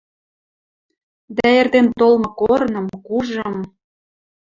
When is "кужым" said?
3.05-3.55